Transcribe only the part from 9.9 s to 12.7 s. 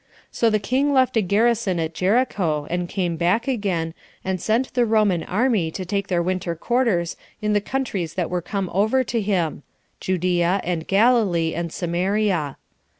Judea, and Galilee, and Samaria.